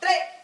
Y 0.00 0.37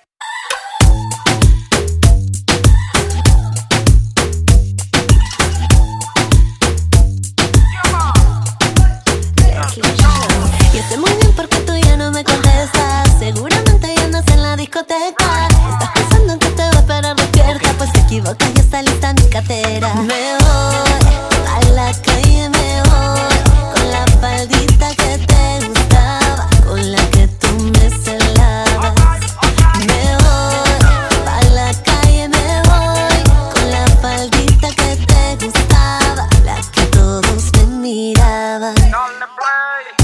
on 38.93 39.21
the 39.21 39.27
play. 39.27 40.04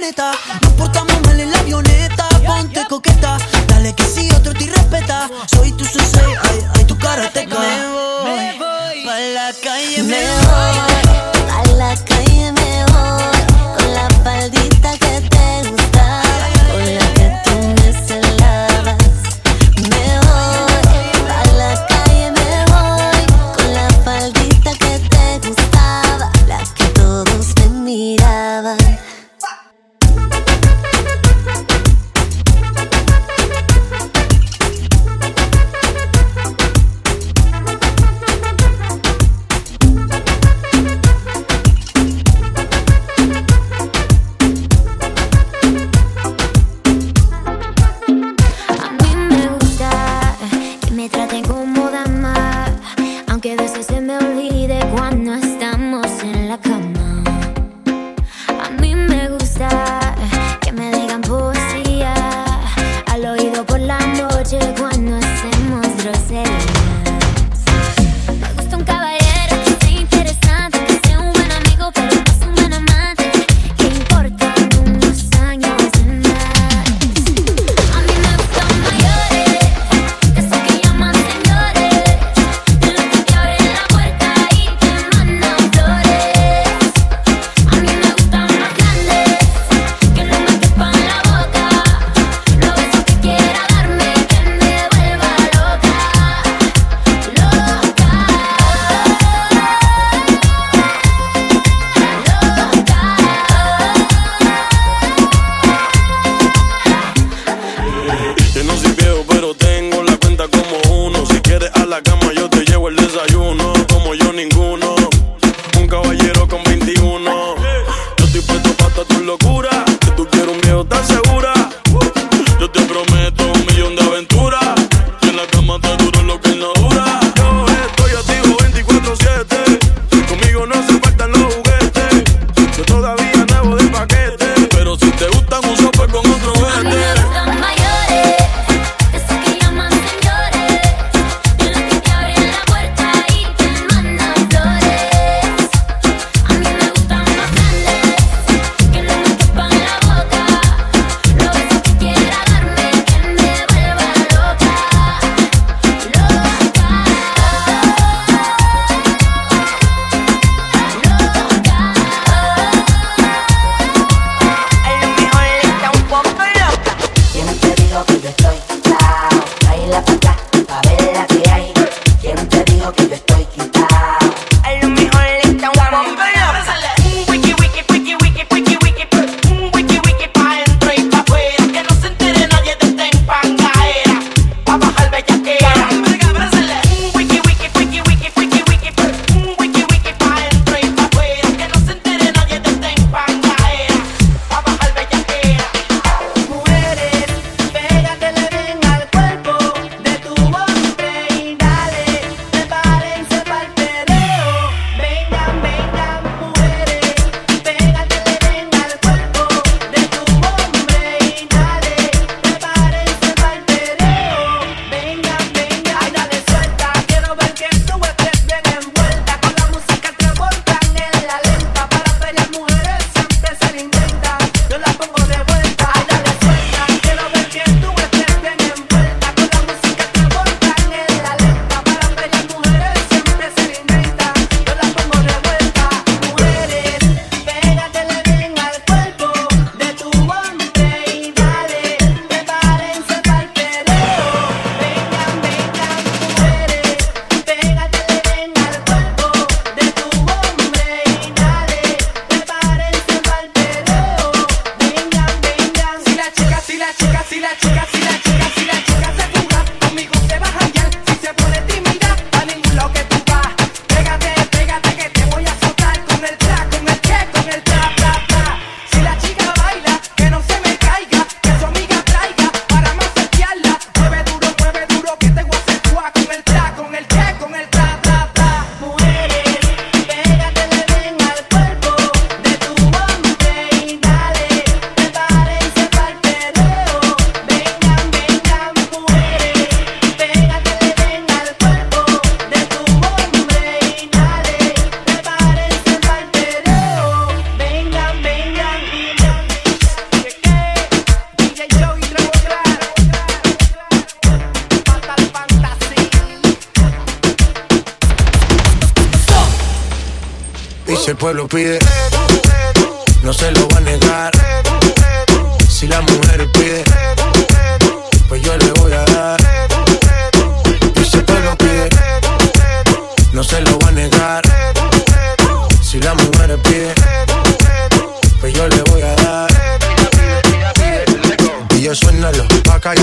Planeta. 0.00 0.32
Nos 0.62 0.72
portamos 0.72 0.99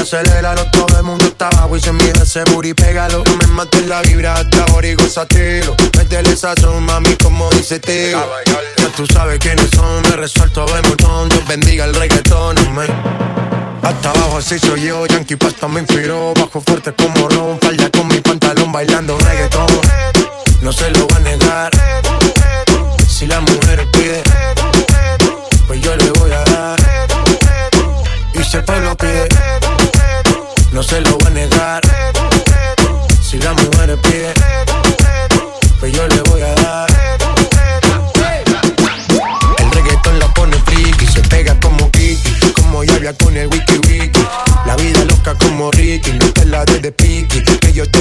aceléralo. 0.08 0.66
Todo 0.72 0.98
el 0.98 1.04
mundo 1.04 1.26
está 1.26 1.50
abajo 1.50 1.76
y 1.76 1.82
se 1.82 1.92
mide 1.92 2.14
ese 2.24 2.44
booty, 2.46 2.74
pégalo. 2.74 3.24
Tú 3.24 3.38
me 3.42 3.48
mates 3.48 3.86
la 3.88 4.02
vibra 4.02 4.36
hasta 4.36 4.66
origo 4.74 5.06
satilo. 5.08 5.76
Métele 5.98 6.36
sazón, 6.36 6.84
mami, 6.86 7.16
como 7.18 7.50
dice 7.52 7.80
tío. 7.80 8.18
Ya 8.78 8.88
tú 8.96 9.06
sabes 9.06 9.40
quiénes 9.40 9.70
son, 9.76 10.02
me 10.04 10.16
resuelto 10.16 10.66
de 10.66 10.82
montón. 10.84 11.30
Dios 11.30 11.46
bendiga 11.48 11.86
el 11.86 11.94
reggaetón, 11.94 12.56
man. 12.74 12.88
Hasta 13.84 14.10
abajo 14.10 14.38
así 14.38 14.60
soy 14.60 14.82
yo, 14.82 15.06
Yankee 15.06 15.38
Pasta 15.38 15.66
me 15.70 15.80
inspiró 15.80 16.34
Bajo 16.34 16.60
fuerte 16.60 16.92
como 16.94 17.30
ron, 17.30 17.58
falda 17.62 17.90
con 17.90 18.08
mi 18.10 18.20
pantalón 18.20 18.70
bailando 18.70 19.18
reggaetón 19.18 19.68
No 20.62 20.74
se 20.74 20.90
lo 20.90 21.08
va 21.08 21.16
a 21.16 21.20
negar 21.20 21.72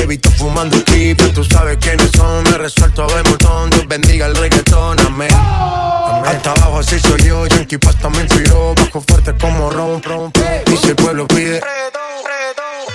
evito 0.03 0.31
fumando 0.33 0.83
kipa. 0.85 1.25
Tú 1.35 1.45
sabes 1.45 1.79
quiénes 1.79 2.11
son, 2.17 2.43
me 2.45 2.59
resuelto 2.59 3.07
de 3.07 3.23
montón. 3.23 3.71
Dios 3.71 3.87
bendiga 3.89 4.27
el 4.27 4.37
reggaetón, 4.37 4.99
amén. 5.01 5.33
amén. 5.33 6.27
Hasta 6.27 6.53
abajo 6.53 6.79
así 6.79 6.99
soy 7.01 7.23
yo, 7.23 7.47
Yankee 7.47 7.79
Pasta 7.79 8.09
me 8.11 8.21
inspiró. 8.23 8.75
Bajo 8.75 9.01
fuerte 9.01 9.35
como 9.41 9.71
ron, 9.71 10.03
ron, 10.03 10.33
Y 10.73 10.77
si 10.77 10.89
el 10.89 10.97
pueblo 10.97 11.27
pide, 11.27 11.61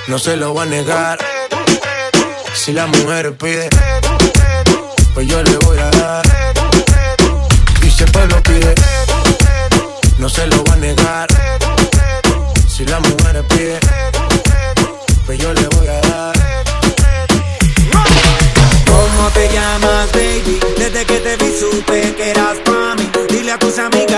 no 0.07 0.19
se 0.19 0.35
lo 0.37 0.53
va 0.53 0.63
a 0.63 0.65
negar. 0.65 1.17
Si 2.53 2.73
la 2.73 2.85
mujer 2.87 3.35
pide, 3.37 3.69
pues 5.13 5.27
yo 5.27 5.41
le 5.41 5.57
voy 5.57 5.79
a 5.79 5.89
dar. 5.89 6.25
Y 7.81 7.89
si 7.89 8.03
el 8.03 8.11
pueblo 8.11 8.41
pide, 8.43 8.75
no 10.19 10.29
se 10.29 10.45
lo 10.47 10.63
va 10.65 10.73
a 10.73 10.77
negar. 10.77 11.27
Si 12.67 12.85
la 12.85 12.99
mujer 12.99 13.45
pide 13.47 13.79
Que 21.07 21.19
te 21.19 21.35
vi 21.35 21.51
supe 21.59 22.13
que 22.15 22.29
eras 22.29 22.59
para 22.63 22.93
mí. 22.95 23.09
Dile 23.29 23.51
a 23.53 23.57
tus 23.57 23.79
amigos 23.79 24.10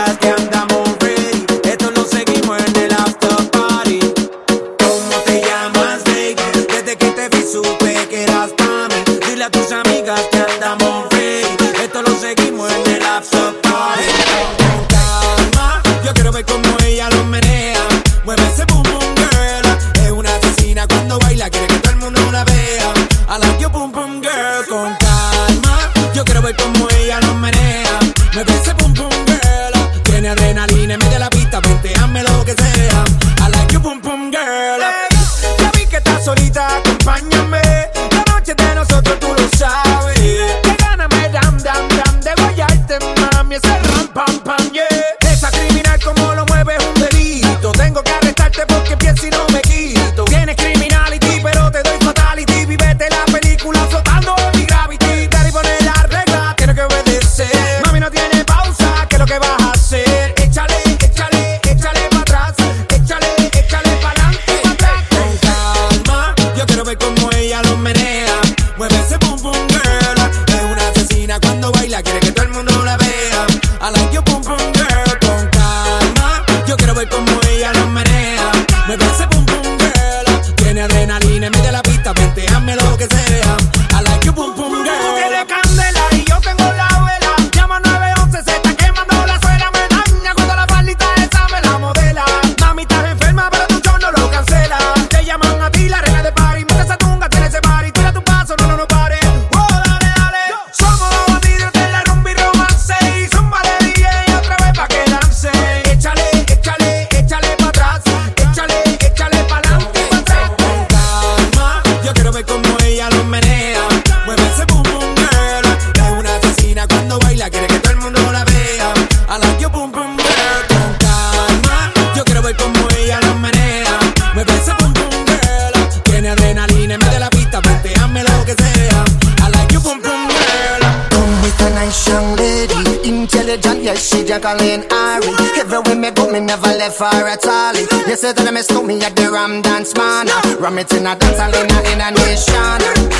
me 134.23 134.29
juggling 134.29 134.83
Ari. 134.91 135.27
Everywhere 135.59 135.95
me 135.95 136.11
go, 136.11 136.31
me 136.31 136.39
never 136.39 136.67
left 136.67 136.97
far 136.97 137.27
at 137.27 137.45
all. 137.45 137.75
You 137.75 138.15
say 138.15 138.33
that 138.33 138.47
I 138.47 138.51
miss 138.51 138.69
me 138.71 139.01
at 139.01 139.15
the 139.15 139.29
Ram 139.31 139.61
Dance 139.61 139.95
Man. 139.95 140.27
Ram 140.59 140.77
it 140.79 140.91
in 140.93 141.07
a 141.07 141.15
dance 141.15 141.39
hall 141.39 141.53
in 141.53 141.71
a, 141.71 142.07
a 142.07 142.09
nation. 142.11 142.79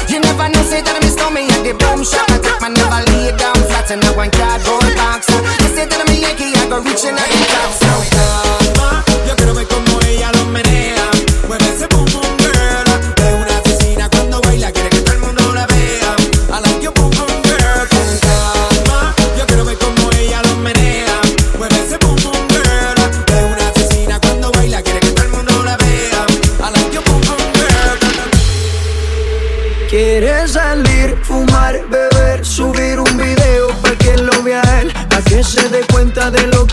You 0.10 0.20
never 0.20 0.48
know, 0.50 0.64
say 0.64 0.82
that 0.82 0.96
I 0.96 1.00
miss 1.04 1.18
me 1.32 1.48
at 1.48 1.64
the 1.64 1.74
boom 1.76 2.04
shop. 2.04 2.30
I 2.30 2.40
take 2.40 2.62
my 2.62 2.70
never 2.70 3.02
lay 3.12 3.36
down 3.38 3.56
flat 3.68 3.92
in 3.92 4.04
a 4.04 4.12
one 4.16 4.32
cardboard 4.32 4.96
box. 4.96 5.28
You 5.30 5.70
say 5.76 5.86
that 5.86 6.00
I'm 6.00 6.10
a 6.10 6.16
Yankee, 6.16 6.56
I 6.56 6.68
go 6.70 6.80
reaching 6.80 7.16
out 7.16 7.28
the 7.28 7.42
top. 7.52 7.72
So, 7.74 8.63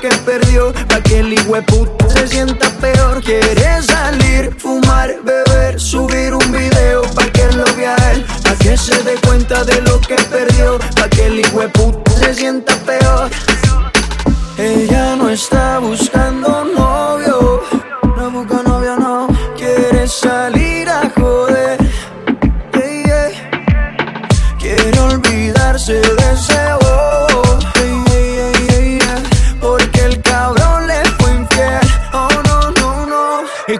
que 0.00 0.08
perdió 0.24 0.72
Pa' 0.88 1.02
que 1.02 1.20
el 1.20 1.32
hijueput 1.32 1.90
se 2.08 2.26
sienta 2.26 2.70
peor. 2.80 3.22
Quiere 3.22 3.82
salir, 3.82 4.54
fumar, 4.58 5.14
beber, 5.22 5.78
subir 5.78 6.32
un 6.34 6.52
video 6.52 7.02
Pa' 7.14 7.26
que 7.26 7.46
lo 7.52 7.64
vea 7.76 7.96
él 8.12 8.24
Pa' 8.42 8.54
que 8.56 8.76
se 8.76 9.02
dé 9.02 9.14
cuenta 9.26 9.64
de 9.64 9.80
lo 9.82 10.00
que 10.00 10.16
perdió 10.16 10.78
Pa' 10.96 11.08
que 11.08 11.26
el 11.26 11.40
hijueput 11.40 12.08
se 12.08 12.34
sienta 12.34 12.74
peor. 12.86 13.30
Ella 14.56 15.16
no 15.16 15.28
está 15.28 15.78
buscando 15.78 16.19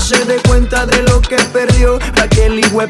se 0.00 0.24
dé 0.24 0.36
cuenta 0.48 0.86
de 0.86 1.02
lo 1.02 1.20
que 1.20 1.36
perdió. 1.52 1.98
Pa' 2.16 2.28
que 2.28 2.46
el 2.46 2.58
hijo 2.58 2.80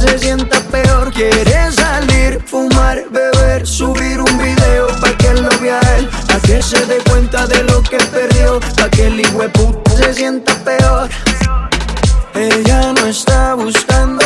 se 0.00 0.18
sienta 0.18 0.60
peor. 0.70 1.12
Quiere 1.12 1.72
salir, 1.72 2.42
fumar, 2.44 3.04
beber, 3.10 3.66
subir 3.66 4.20
un 4.20 4.38
video. 4.38 4.88
Pa' 5.00 5.16
que 5.16 5.28
él 5.28 5.42
lo 5.42 5.58
vea 5.60 5.80
él. 5.98 6.08
Pa' 6.28 6.40
que 6.40 6.60
se 6.62 6.84
dé 6.86 6.98
cuenta 7.08 7.46
de 7.46 7.62
lo 7.64 7.82
que 7.82 7.98
perdió. 7.98 8.60
Pa' 8.76 8.90
que 8.90 9.06
el 9.06 9.20
hijo 9.20 9.42
se 9.96 10.14
sienta 10.14 10.52
peor. 10.64 11.08
Ella 12.34 12.92
no 12.92 13.06
está 13.06 13.54
buscando 13.54 14.25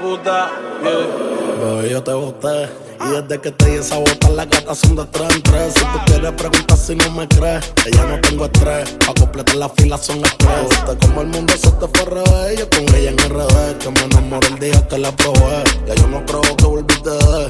Hueputa, 0.00 0.50
yeah. 0.82 1.74
Bebé, 1.74 1.90
yo 1.90 2.02
te 2.02 2.12
boté. 2.12 2.68
Y 3.00 3.10
desde 3.10 3.40
que 3.40 3.52
te 3.52 3.64
di 3.66 3.76
esa 3.76 3.98
bota, 3.98 4.28
las 4.30 4.48
gatas 4.48 4.78
son 4.78 4.96
de 4.96 5.04
tres 5.06 5.34
en 5.34 5.42
tres. 5.42 5.74
Si 5.74 5.80
tú 5.80 5.98
quieres 6.06 6.32
preguntar 6.32 6.76
si 6.76 6.96
no 6.96 7.10
me 7.12 7.28
crees, 7.28 7.72
que 7.84 7.90
ya 7.92 8.04
no 8.04 8.20
tengo 8.20 8.44
estrés. 8.46 8.90
Pa' 9.06 9.14
completar 9.14 9.54
la 9.54 9.68
fila 9.68 9.96
son 9.96 10.18
estrés. 10.24 10.68
Viste 10.68 11.06
como 11.06 11.20
el 11.22 11.28
mundo 11.28 11.52
se 11.56 11.70
te 11.70 11.86
fue 11.86 12.00
al 12.00 12.06
revés. 12.06 12.58
Yo 12.58 12.70
con 12.70 12.94
ella 12.94 13.10
en 13.10 13.18
RD, 13.18 13.78
que 13.78 13.90
me 13.90 14.00
enamoré 14.00 14.48
el 14.48 14.58
día 14.58 14.88
que 14.88 14.98
la 14.98 15.12
probé. 15.12 15.64
Ya 15.86 15.94
yo 15.94 16.08
no 16.08 16.24
creo 16.26 16.40
que 16.42 16.64
volviste 16.64 17.10
de 17.10 17.48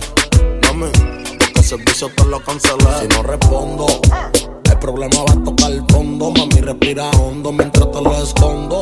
Mami, 0.66 0.90
porque 1.38 1.60
el 1.60 1.64
servicio 1.64 2.10
te 2.14 2.24
lo 2.26 2.40
cancelé. 2.40 3.00
Si 3.00 3.08
no 3.08 3.22
respondo, 3.22 3.86
el 4.64 4.67
problema 4.78 5.16
va 5.22 5.32
a 5.32 5.44
tocar 5.44 5.70
el 5.70 5.84
fondo. 5.90 6.30
Mami, 6.30 6.60
respira 6.60 7.10
hondo 7.10 7.52
mientras 7.52 7.90
te 7.90 8.00
lo 8.00 8.22
escondo. 8.22 8.80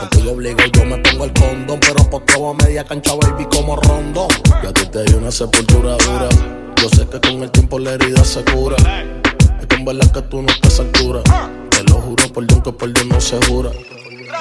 Contigo 0.00 0.32
obligo, 0.32 0.60
yo 0.72 0.84
me 0.84 0.98
pongo 0.98 1.24
el 1.24 1.32
condón. 1.32 1.80
Pero 1.80 2.10
por 2.10 2.22
a 2.22 2.64
media 2.64 2.84
cancha, 2.84 3.14
baby, 3.14 3.46
como 3.46 3.76
rondo. 3.76 4.28
Y 4.62 4.66
a 4.66 4.72
ti 4.72 4.86
te 4.86 5.04
di 5.04 5.14
una 5.14 5.30
sepultura 5.30 5.96
dura. 5.96 6.28
Yo 6.76 6.88
sé 6.88 7.06
que 7.06 7.20
con 7.20 7.42
el 7.42 7.50
tiempo 7.50 7.78
la 7.78 7.92
herida 7.92 8.24
se 8.24 8.44
cura. 8.44 8.76
Es 9.60 9.66
que 9.66 9.76
en 9.76 9.84
verdad 9.84 10.10
que 10.12 10.22
tú 10.22 10.42
no 10.42 10.48
estás 10.48 10.80
a 10.80 10.82
altura. 10.82 11.22
Te 11.70 11.82
lo 11.84 11.94
juro 12.00 12.24
por 12.32 12.46
Dios 12.46 12.62
que 12.62 12.72
por 12.72 12.92
Dios 12.92 13.06
no 13.06 13.20
se 13.20 13.36
jura. 13.46 13.70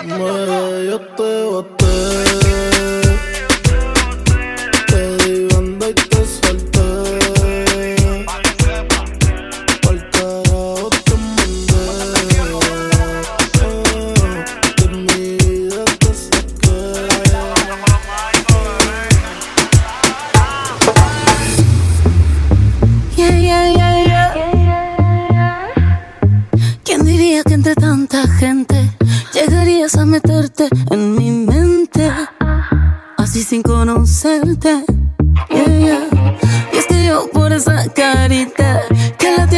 Me, 0.06 0.88
yo 0.89 0.99
te 1.15 1.43
boté. 1.43 3.09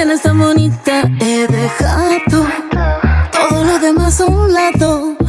Tienes 0.01 0.23
tan 0.23 0.39
bonita 0.39 1.03
he 1.19 1.45
dejado 1.45 2.47
todo 3.31 3.63
lo 3.63 3.77
demás 3.77 4.19
a 4.19 4.25
un 4.25 4.51
lado. 4.51 5.20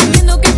Que 0.00 0.49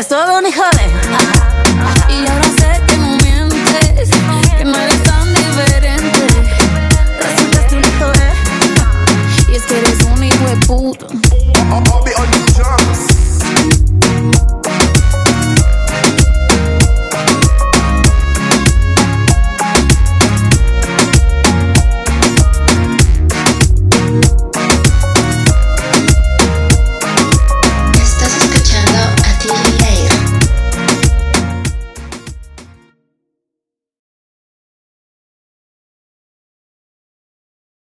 eres 0.00 0.08
todo 0.08 0.38
un 0.38 0.46
hijo 0.46 0.62
de. 0.62 2.14
Y 2.14 2.26
ahora 2.26 2.44
sé 2.58 2.80
que 2.86 2.96
no 2.96 3.08
mientes, 3.18 4.08
que 4.56 4.64
no 4.64 4.78
eres 4.78 5.02
tan 5.02 5.34
diferente. 5.34 6.26
Resultas 7.20 7.72
un 7.72 7.80
hijo 7.80 8.10
de. 8.12 9.52
Y 9.52 9.56
es 9.56 9.62
que 9.64 9.78
eres 9.78 10.02
un 10.04 10.24
hijo 10.24 10.44
de 10.46 10.56
puta. 10.66 11.06